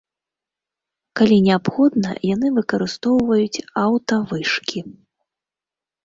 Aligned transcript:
Калі 1.19 1.35
неабходна, 1.47 2.13
яны 2.35 2.47
выкарыстоўваюць 2.55 3.63
аўтавышкі. 3.83 4.79